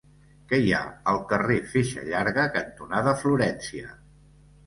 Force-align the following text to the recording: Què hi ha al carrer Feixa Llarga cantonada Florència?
Què 0.51 0.59
hi 0.61 0.71
ha 0.75 0.79
al 1.11 1.19
carrer 1.33 1.57
Feixa 1.73 2.05
Llarga 2.09 2.45
cantonada 2.57 3.15
Florència? 3.19 3.93